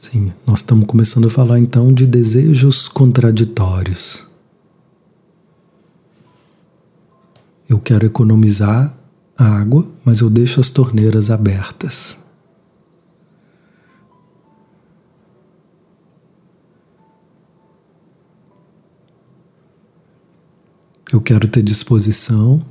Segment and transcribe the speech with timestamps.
[0.00, 4.26] Sim, nós estamos começando a falar então de desejos contraditórios.
[7.68, 8.98] Eu quero economizar
[9.36, 12.16] água, mas eu deixo as torneiras abertas.
[21.12, 22.64] Eu quero ter disposição,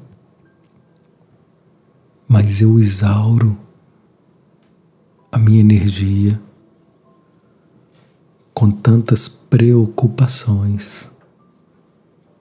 [2.28, 3.56] mas eu exauro
[5.32, 6.49] a minha energia
[8.60, 11.10] com tantas preocupações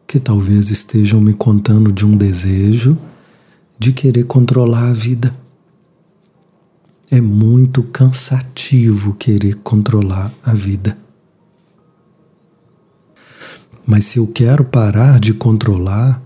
[0.05, 2.99] que talvez estejam me contando de um desejo
[3.79, 5.33] de querer controlar a vida.
[7.09, 10.99] É muito cansativo querer controlar a vida.
[13.87, 16.21] Mas se eu quero parar de controlar,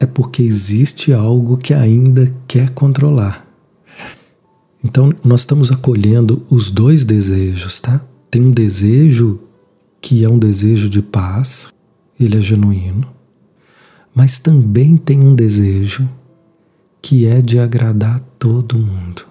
[0.00, 3.46] é porque existe algo que ainda quer controlar.
[4.82, 8.06] Então, nós estamos acolhendo os dois desejos, tá?
[8.32, 9.40] Tem um desejo
[10.00, 11.70] que é um desejo de paz,
[12.18, 13.06] ele é genuíno,
[14.14, 16.08] mas também tem um desejo
[17.02, 19.26] que é de agradar todo mundo.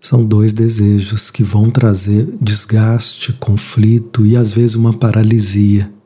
[0.00, 5.97] São dois desejos que vão trazer desgaste, conflito e às vezes uma paralisia.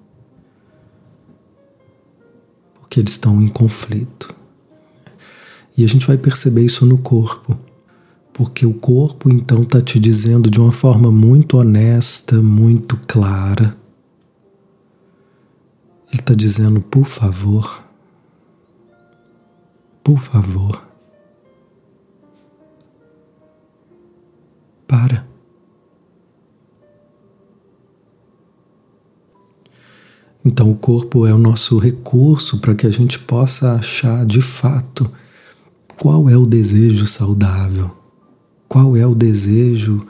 [2.93, 4.35] Porque eles estão em conflito.
[5.75, 7.59] E a gente vai perceber isso no corpo.
[8.35, 13.75] Porque o corpo então está te dizendo de uma forma muito honesta, muito clara.
[16.13, 17.83] Ele está dizendo, por favor,
[20.05, 20.87] por favor,
[24.87, 25.32] para.
[30.45, 35.11] Então, o corpo é o nosso recurso para que a gente possa achar de fato
[35.99, 37.97] qual é o desejo saudável,
[38.69, 40.07] qual é o desejo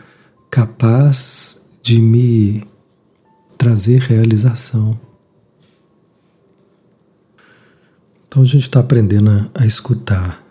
[0.50, 2.64] capaz de me
[3.58, 4.98] trazer realização.
[8.26, 10.42] Então, a gente está aprendendo a, a escutar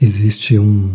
[0.00, 0.94] existe um,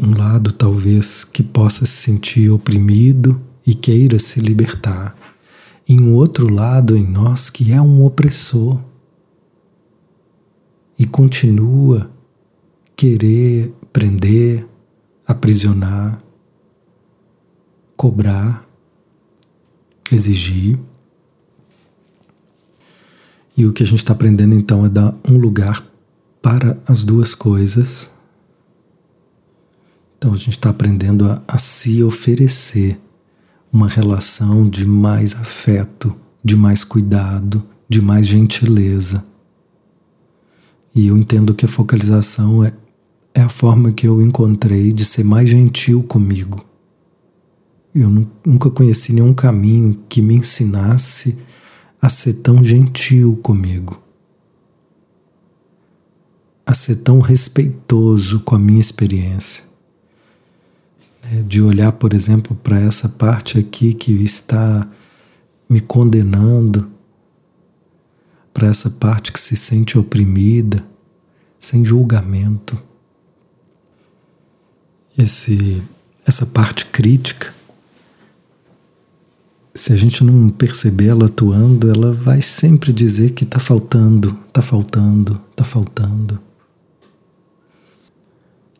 [0.00, 5.16] um lado talvez que possa se sentir oprimido e queira se libertar,
[5.88, 8.80] e um outro lado em nós que é um opressor
[10.98, 12.10] e continua
[12.96, 14.66] querer prender,
[15.26, 16.22] aprisionar,
[17.96, 18.66] cobrar,
[20.10, 20.78] exigir.
[23.56, 25.84] E o que a gente está aprendendo então é dar um lugar
[26.40, 28.17] para as duas coisas.
[30.18, 33.00] Então a gente está aprendendo a, a se oferecer
[33.72, 36.14] uma relação de mais afeto,
[36.44, 39.24] de mais cuidado, de mais gentileza.
[40.94, 42.74] E eu entendo que a focalização é,
[43.32, 46.64] é a forma que eu encontrei de ser mais gentil comigo.
[47.94, 48.10] Eu
[48.44, 51.38] nunca conheci nenhum caminho que me ensinasse
[52.02, 54.02] a ser tão gentil comigo
[56.68, 59.64] a ser tão respeitoso com a minha experiência.
[61.30, 61.42] Né?
[61.46, 64.86] De olhar, por exemplo, para essa parte aqui que está
[65.68, 66.88] me condenando,
[68.52, 70.84] para essa parte que se sente oprimida,
[71.58, 72.78] sem julgamento.
[75.16, 75.82] Esse,
[76.26, 77.52] essa parte crítica,
[79.74, 84.62] se a gente não perceber ela atuando, ela vai sempre dizer que está faltando, está
[84.62, 86.40] faltando, está faltando.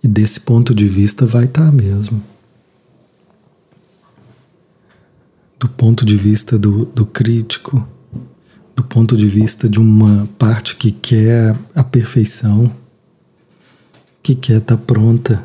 [0.03, 2.23] E desse ponto de vista vai estar tá mesmo.
[5.59, 7.87] Do ponto de vista do, do crítico,
[8.77, 12.73] do ponto de vista de uma parte que quer a perfeição,
[14.23, 15.45] que quer estar tá pronta,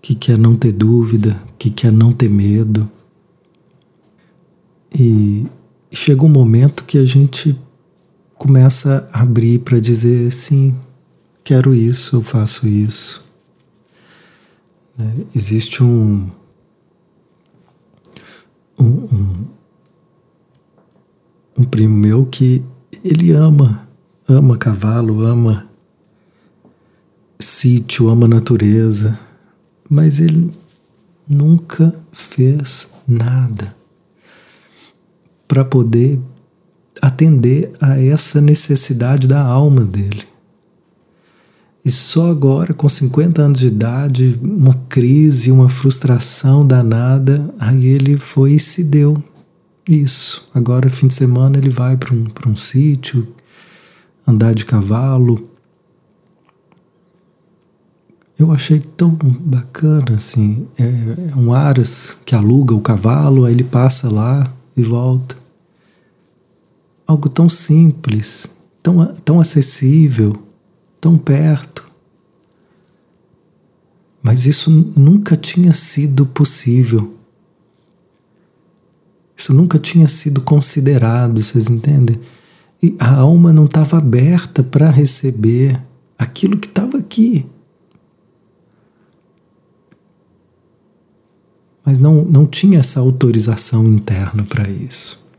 [0.00, 2.90] que quer não ter dúvida, que quer não ter medo.
[4.98, 5.46] E
[5.92, 7.58] chega um momento que a gente
[8.38, 10.74] começa a abrir para dizer sim,
[11.42, 13.24] quero isso, eu faço isso.
[14.96, 15.24] Né?
[15.34, 16.30] Existe um,
[18.78, 19.44] um, um,
[21.58, 22.64] um primo meu que
[23.04, 23.88] ele ama,
[24.28, 25.66] ama cavalo, ama
[27.38, 29.18] sítio, ama natureza,
[29.88, 30.50] mas ele
[31.28, 33.74] nunca fez nada
[35.46, 36.20] para poder
[37.00, 40.33] atender a essa necessidade da alma dele.
[41.84, 48.16] E só agora, com 50 anos de idade, uma crise, uma frustração danada, aí ele
[48.16, 49.22] foi e se deu
[49.86, 50.48] isso.
[50.54, 53.28] Agora, fim de semana, ele vai para um, um sítio,
[54.26, 55.50] andar de cavalo.
[58.38, 60.66] Eu achei tão bacana assim.
[60.78, 60.84] É,
[61.32, 65.36] é um aras que aluga o cavalo, aí ele passa lá e volta.
[67.06, 68.48] Algo tão simples,
[68.82, 70.43] tão, tão acessível
[71.04, 71.84] tão perto.
[74.22, 77.14] Mas isso nunca tinha sido possível.
[79.36, 82.18] Isso nunca tinha sido considerado, vocês entendem?
[82.82, 85.78] E a alma não estava aberta para receber
[86.18, 87.44] aquilo que estava aqui.
[91.84, 95.30] Mas não, não tinha essa autorização interna para isso.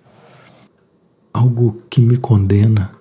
[1.34, 2.96] Algo que me condena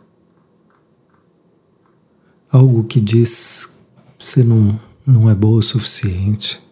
[2.56, 3.82] algo que diz
[4.16, 6.62] você não, não é boa o suficiente,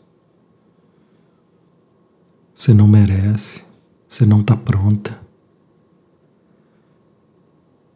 [2.54, 3.64] você não merece,
[4.08, 5.20] você não está pronta.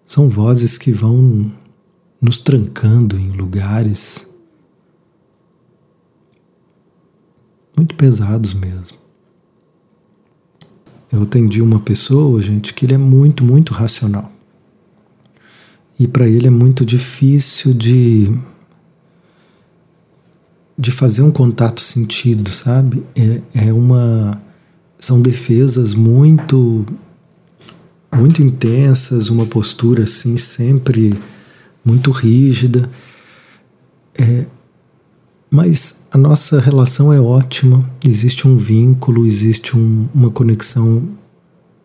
[0.05, 1.53] São vozes que vão
[2.21, 4.35] nos trancando em lugares
[7.77, 8.99] muito pesados mesmo.
[11.13, 14.36] Eu atendi uma pessoa, gente, que ele é muito, muito racional.
[15.99, 18.33] E para ele é muito difícil de
[20.79, 23.03] de fazer um contato sentido, sabe?
[23.15, 24.41] É, é uma
[24.99, 26.85] são defesas muito
[28.15, 31.15] muito intensas, uma postura assim sempre
[31.85, 32.89] muito rígida.
[34.19, 34.47] É,
[35.51, 41.09] mas a nossa relação é ótima, existe um vínculo, existe um, uma conexão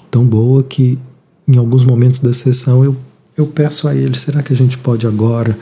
[0.10, 1.00] tão boa que
[1.48, 2.96] em alguns momentos da sessão eu
[3.42, 5.58] eu peço a ele: será que a gente pode agora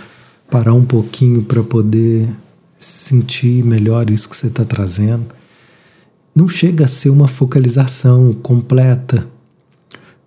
[0.50, 2.30] parar um pouquinho para poder
[2.78, 5.26] sentir melhor isso que você está trazendo?
[6.36, 9.28] Não chega a ser uma focalização completa,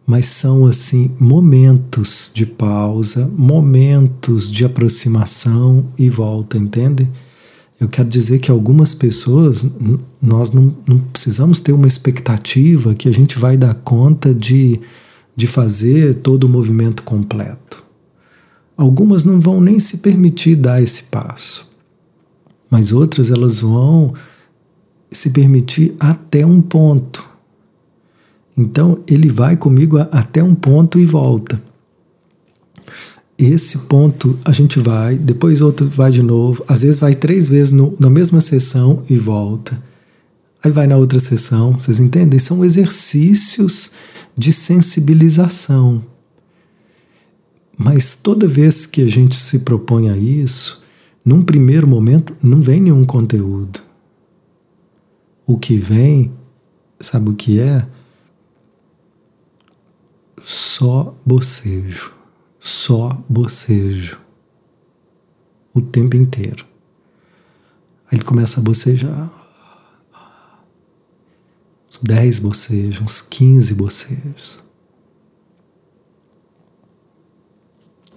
[0.06, 7.08] mas são assim momentos de pausa, momentos de aproximação e volta, entende?
[7.80, 9.66] Eu quero dizer que algumas pessoas,
[10.20, 14.80] nós não, não precisamos ter uma expectativa que a gente vai dar conta de
[15.34, 17.82] de fazer todo o movimento completo.
[18.76, 21.70] Algumas não vão nem se permitir dar esse passo,
[22.70, 24.14] mas outras elas vão
[25.10, 27.24] se permitir até um ponto.
[28.56, 31.62] Então ele vai comigo até um ponto e volta.
[33.38, 37.72] Esse ponto a gente vai, depois outro vai de novo, às vezes vai três vezes
[37.72, 39.82] no, na mesma sessão e volta.
[40.62, 42.38] Aí vai na outra sessão, vocês entendem?
[42.38, 43.90] São exercícios
[44.36, 46.04] de sensibilização.
[47.76, 50.84] Mas toda vez que a gente se propõe a isso,
[51.24, 53.82] num primeiro momento não vem nenhum conteúdo.
[55.44, 56.32] O que vem,
[57.00, 57.84] sabe o que é?
[60.44, 62.14] Só bocejo,
[62.60, 64.20] só bocejo.
[65.74, 66.64] O tempo inteiro.
[68.06, 69.41] Aí ele começa a bocejar
[72.02, 74.62] 10 bocejos, uns 15 bocejos.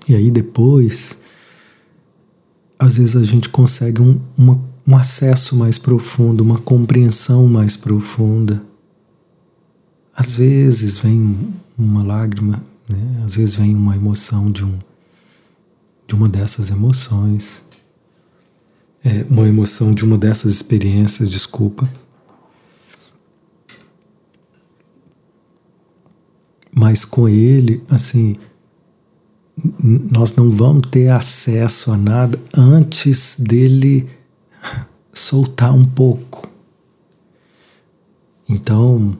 [0.07, 1.21] E aí depois,
[2.77, 8.63] às vezes a gente consegue um, uma, um acesso mais profundo, uma compreensão mais profunda.
[10.15, 13.21] Às vezes vem uma lágrima, né?
[13.23, 14.77] às vezes vem uma emoção de, um,
[16.07, 17.65] de uma dessas emoções,
[19.03, 21.89] é, uma emoção de uma dessas experiências, desculpa.
[26.75, 28.35] Mas com ele, assim,
[29.81, 34.05] nós não vamos ter acesso a nada antes dele
[35.13, 36.49] soltar um pouco.
[38.49, 39.17] Então,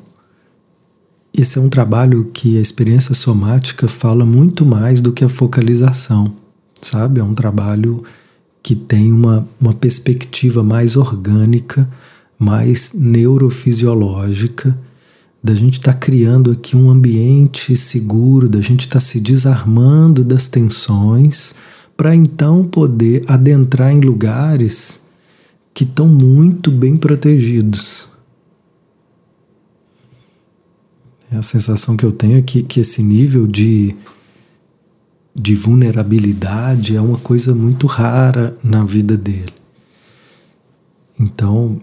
[1.33, 6.35] esse é um trabalho que a experiência somática fala muito mais do que a focalização,
[6.81, 7.21] sabe?
[7.21, 8.03] É um trabalho
[8.61, 11.89] que tem uma, uma perspectiva mais orgânica,
[12.37, 14.77] mais neurofisiológica
[15.45, 20.23] da gente estar tá criando aqui um ambiente seguro, da gente estar tá se desarmando
[20.23, 21.53] das tensões,
[21.95, 25.05] para então poder adentrar em lugares
[25.71, 28.09] que estão muito bem protegidos.
[31.31, 33.95] É a sensação que eu tenho é que, que esse nível de,
[35.35, 39.53] de vulnerabilidade é uma coisa muito rara na vida dele.
[41.19, 41.79] Então,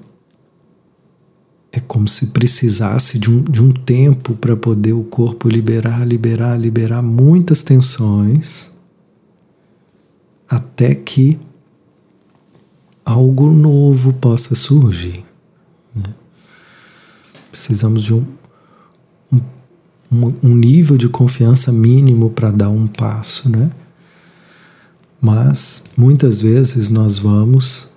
[1.73, 6.55] é como se precisasse de um, de um tempo para poder o corpo liberar, liberar,
[6.61, 8.77] liberar muitas tensões,
[10.47, 11.41] até que
[13.03, 15.25] algo novo possa surgir.
[15.95, 16.15] Né?
[17.51, 18.27] Precisamos de um,
[19.33, 19.41] um,
[20.43, 23.71] um nível de confiança mínimo para dar um passo, né?
[25.19, 27.92] Mas muitas vezes nós vamos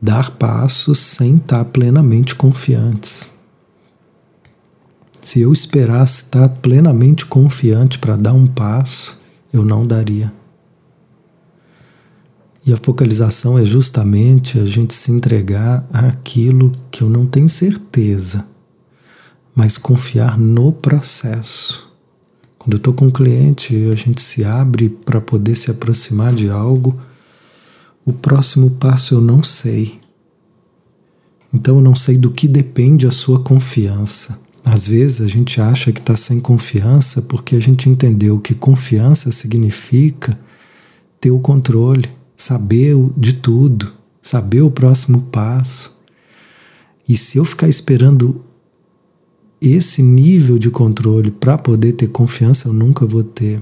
[0.00, 3.28] dar passos sem estar plenamente confiantes.
[5.20, 9.20] Se eu esperasse estar plenamente confiante para dar um passo,
[9.52, 10.32] eu não daria.
[12.64, 18.46] E a focalização é justamente a gente se entregar àquilo que eu não tenho certeza,
[19.54, 21.90] mas confiar no processo.
[22.58, 26.48] Quando eu estou com um cliente a gente se abre para poder se aproximar de
[26.50, 27.00] algo,
[28.08, 30.00] o próximo passo eu não sei.
[31.52, 34.40] Então eu não sei do que depende a sua confiança.
[34.64, 39.30] Às vezes a gente acha que está sem confiança porque a gente entendeu que confiança
[39.30, 40.38] significa
[41.20, 45.98] ter o controle, saber de tudo, saber o próximo passo.
[47.06, 48.42] E se eu ficar esperando
[49.60, 53.60] esse nível de controle para poder ter confiança, eu nunca vou ter.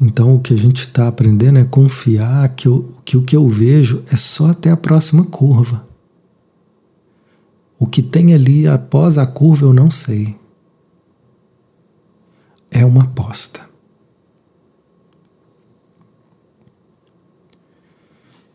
[0.00, 3.48] Então o que a gente está aprendendo é confiar que, eu, que o que eu
[3.48, 5.86] vejo é só até a próxima curva.
[7.78, 10.36] O que tem ali após a curva eu não sei.
[12.70, 13.66] É uma aposta.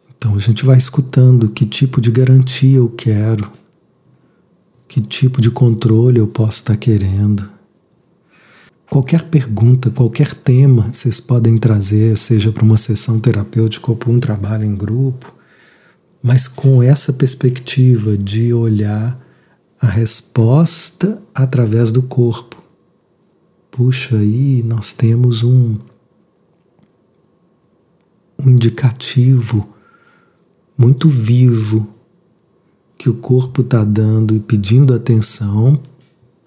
[0.09, 3.51] Então a gente vai escutando que tipo de garantia eu quero,
[4.87, 7.49] que tipo de controle eu posso estar querendo.
[8.91, 14.19] Qualquer pergunta, qualquer tema vocês podem trazer, seja para uma sessão terapêutica ou para um
[14.19, 15.33] trabalho em grupo,
[16.21, 19.17] mas com essa perspectiva de olhar
[19.79, 22.61] a resposta através do corpo.
[23.71, 25.77] Puxa, aí nós temos um,
[28.37, 29.69] um indicativo
[30.77, 31.87] muito vivo
[32.97, 35.81] que o corpo está dando e pedindo atenção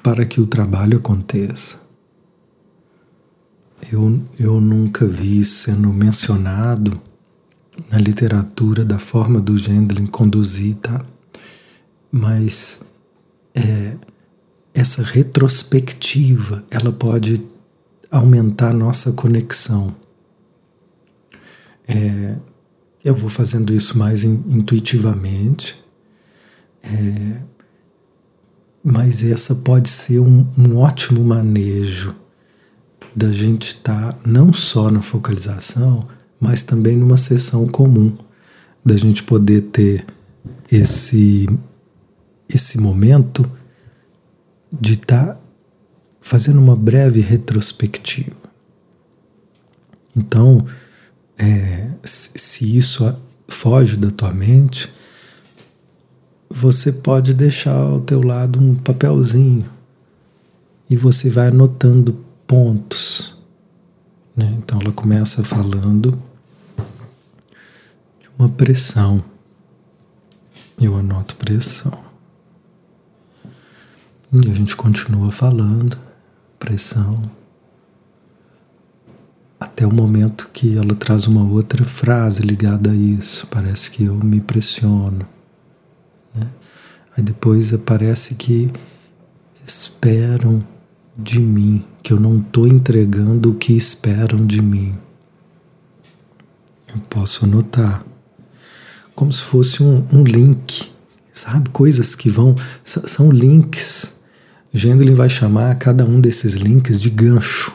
[0.03, 1.84] para que o trabalho aconteça.
[3.93, 7.01] Eu, eu nunca vi sendo mencionado
[7.91, 11.05] na literatura da forma do Gendlin conduzir, tá?
[12.11, 12.85] Mas
[13.55, 13.97] é,
[14.73, 17.45] essa retrospectiva, ela pode
[18.11, 19.95] aumentar nossa conexão.
[21.87, 22.37] É,
[23.05, 25.83] eu vou fazendo isso mais in, intuitivamente,
[26.83, 27.43] é,
[28.83, 32.15] mas essa pode ser um, um ótimo manejo
[33.15, 36.09] da gente estar tá não só na focalização,
[36.41, 38.17] mas também numa sessão comum,
[38.85, 40.05] da gente poder ter
[40.71, 41.49] esse
[42.49, 43.51] esse momento
[44.71, 45.41] de estar tá
[46.21, 48.37] fazendo uma breve retrospectiva.
[50.17, 50.65] Então,
[51.39, 53.17] é, se isso
[53.49, 54.93] foge da tua mente,
[56.49, 59.69] você pode deixar ao teu lado um papelzinho
[60.89, 63.37] e você vai anotando pontos.
[64.37, 64.55] Né?
[64.59, 66.23] Então ela começa falando
[68.21, 69.23] de uma pressão.
[70.81, 71.93] Eu anoto pressão.
[74.33, 75.97] E a gente continua falando,
[76.59, 77.31] pressão
[79.65, 83.47] até o momento que ela traz uma outra frase ligada a isso.
[83.49, 85.27] Parece que eu me pressiono.
[86.35, 86.47] Né?
[87.17, 88.71] Aí depois aparece que
[89.67, 90.63] esperam
[91.17, 94.95] de mim, que eu não estou entregando o que esperam de mim.
[96.87, 98.05] Eu posso anotar.
[99.17, 100.93] Como se fosse um, um link,
[101.33, 101.71] sabe?
[101.71, 102.55] Coisas que vão.
[102.85, 104.21] São links.
[104.73, 107.73] Gendlin vai chamar cada um desses links de gancho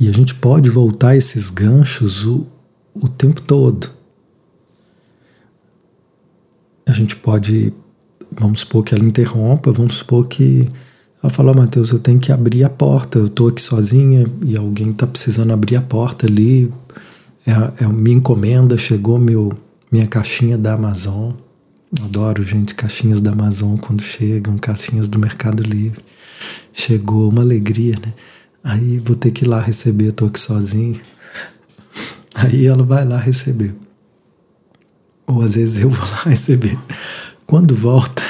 [0.00, 2.46] E a gente pode voltar esses ganchos o,
[2.94, 3.90] o tempo todo.
[6.86, 7.74] A gente pode,
[8.30, 10.70] vamos supor que ela interrompa, vamos supor que
[11.28, 14.56] ela fala, oh, Matheus, eu tenho que abrir a porta, eu estou aqui sozinha e
[14.56, 16.72] alguém está precisando abrir a porta ali,
[17.46, 19.52] é, é minha encomenda, chegou meu,
[19.92, 21.32] minha caixinha da Amazon.
[22.02, 26.00] Adoro, gente, caixinhas da Amazon quando chegam, caixinhas do Mercado Livre.
[26.72, 28.14] Chegou uma alegria, né?
[28.64, 30.98] Aí vou ter que ir lá receber, tô aqui sozinho.
[32.34, 33.74] Aí ela vai lá receber.
[35.26, 36.78] Ou às vezes eu vou lá receber.
[37.46, 38.22] Quando volta,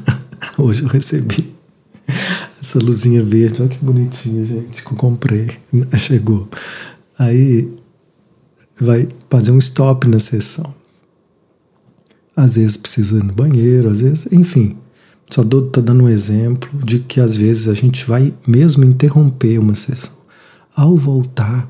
[0.58, 1.53] hoje eu recebi
[2.74, 5.50] essa luzinha verde, olha que bonitinha, gente, que eu comprei.
[5.96, 6.48] Chegou.
[7.16, 7.72] Aí
[8.80, 10.74] vai fazer um stop na sessão.
[12.36, 14.76] Às vezes precisa ir no banheiro, às vezes, enfim.
[15.30, 19.74] Só estou dando um exemplo de que às vezes a gente vai mesmo interromper uma
[19.74, 20.24] sessão.
[20.76, 21.68] ao voltar,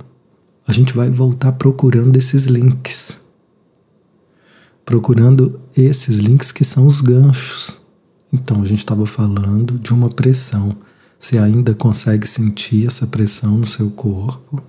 [0.66, 3.20] a gente vai voltar procurando esses links.
[4.82, 7.80] Procurando esses links que são os ganchos.
[8.32, 10.74] Então, a gente estava falando de uma pressão.
[11.24, 14.62] Você ainda consegue sentir essa pressão no seu corpo?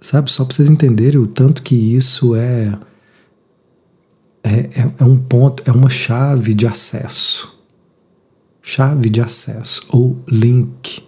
[0.00, 2.78] Sabe, só para vocês entenderem o tanto que isso é,
[4.44, 7.58] é, é, é um ponto, é uma chave de acesso.
[8.62, 11.02] Chave de acesso, ou link.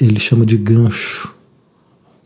[0.00, 1.32] Ele chama de gancho.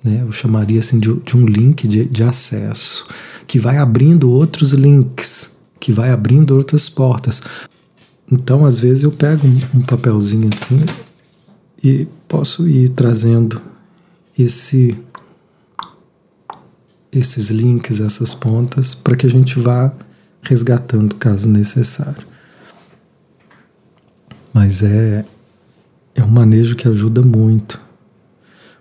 [0.03, 0.23] Né?
[0.23, 3.07] Eu chamaria assim de, de um link de, de acesso,
[3.47, 7.43] que vai abrindo outros links, que vai abrindo outras portas.
[8.31, 10.81] Então, às vezes, eu pego um, papelzinho assim
[11.83, 13.61] e posso ir trazendo
[14.39, 14.97] esse
[17.13, 19.93] esses links, essas pontas, para que a gente vá
[20.43, 22.25] resgatando caso necessário.
[24.55, 25.25] Mas é,
[26.15, 27.81] é um manejo que ajuda muito,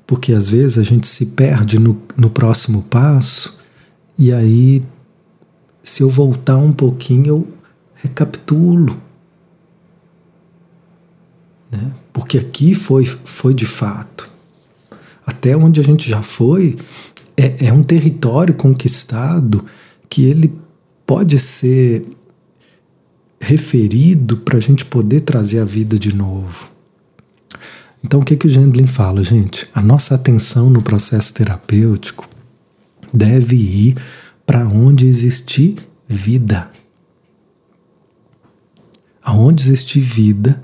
[0.05, 3.59] porque às vezes a gente se perde no, no próximo passo
[4.21, 4.83] e aí,
[5.81, 7.47] se eu voltar um pouquinho, eu
[7.95, 9.01] recapitulo.
[11.71, 11.93] Né?
[12.11, 14.29] Porque aqui foi, foi de fato.
[15.25, 16.77] Até onde a gente já foi,
[17.37, 19.65] é, é um território conquistado
[20.09, 20.53] que ele
[21.05, 22.05] pode ser
[23.39, 26.69] referido para a gente poder trazer a vida de novo.
[28.03, 29.67] Então, o que, que o Gendlin fala, gente?
[29.73, 32.27] A nossa atenção no processo terapêutico
[33.13, 33.97] deve ir
[34.45, 35.75] para onde existir
[36.07, 36.69] vida.
[39.21, 40.63] Aonde existir vida,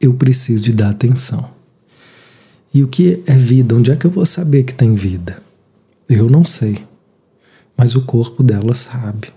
[0.00, 1.50] eu preciso de dar atenção.
[2.72, 3.74] E o que é vida?
[3.74, 5.42] Onde é que eu vou saber que tem vida?
[6.08, 6.78] Eu não sei,
[7.76, 9.32] mas o corpo dela sabe.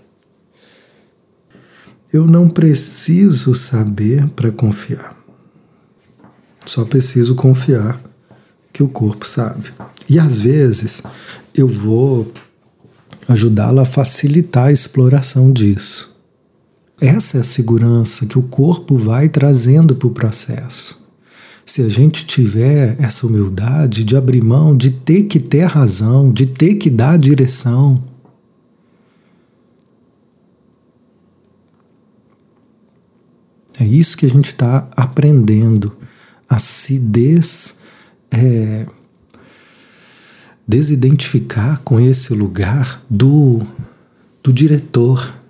[2.12, 5.16] Eu não preciso saber para confiar.
[6.64, 8.00] Só preciso confiar
[8.72, 9.70] que o corpo sabe.
[10.08, 11.02] E às vezes
[11.54, 12.32] eu vou
[13.28, 16.13] ajudá-la a facilitar a exploração disso.
[17.04, 21.04] Essa é a segurança que o corpo vai trazendo para o processo
[21.66, 26.46] se a gente tiver essa humildade de abrir mão, de ter que ter razão, de
[26.46, 28.02] ter que dar direção.
[33.78, 35.94] É isso que a gente está aprendendo
[36.48, 37.80] a se des,
[38.30, 38.86] é,
[40.66, 43.60] desidentificar com esse lugar do,
[44.42, 45.43] do diretor,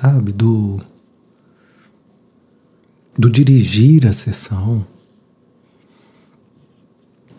[0.00, 0.32] sabe?
[0.32, 0.80] Do
[3.16, 4.86] do dirigir a sessão.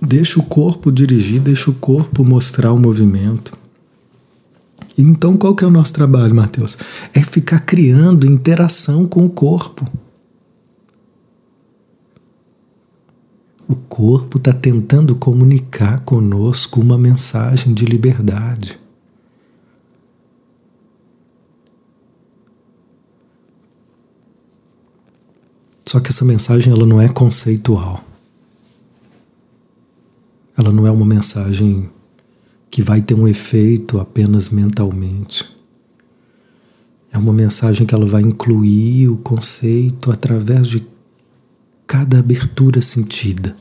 [0.02, 3.58] Deixa o corpo dirigir, deixa o corpo mostrar o movimento.
[4.98, 6.78] Então, qual que é o nosso trabalho, Mateus?
[7.14, 9.90] É ficar criando interação com o corpo.
[13.68, 18.80] O corpo está tentando comunicar conosco uma mensagem de liberdade.
[25.90, 28.04] Só que essa mensagem ela não é conceitual.
[30.56, 31.90] Ela não é uma mensagem
[32.70, 35.44] que vai ter um efeito apenas mentalmente.
[37.12, 40.86] É uma mensagem que ela vai incluir o conceito através de
[41.88, 43.58] cada abertura sentida.